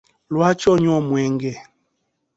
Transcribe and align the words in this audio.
Lwaki 0.33 0.65
onywa 0.73 0.93
omwenge? 1.01 1.51